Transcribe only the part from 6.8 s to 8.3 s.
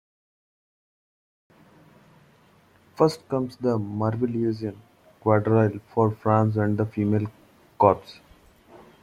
female corps.